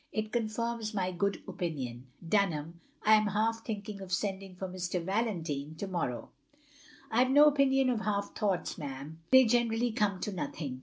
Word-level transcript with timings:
It 0.11 0.31
confirms 0.31 0.95
my 0.95 1.11
good 1.11 1.43
opinion. 1.47 2.07
Dunham— 2.27 2.81
I 3.05 3.13
am 3.13 3.27
half 3.27 3.63
thinking 3.63 4.01
of 4.01 4.11
sending 4.11 4.55
for 4.55 4.67
Mr. 4.67 4.99
Valentine 4.99 5.75
to 5.75 5.85
morrow." 5.87 6.31
'* 6.73 7.11
I 7.11 7.23
Ve 7.25 7.31
no 7.33 7.45
opinion 7.45 7.91
of 7.91 8.01
half 8.01 8.35
thoughts, 8.35 8.79
ma'am. 8.79 9.19
They 9.29 9.45
generally 9.45 9.91
come 9.91 10.19
to 10.21 10.31
nothing." 10.31 10.79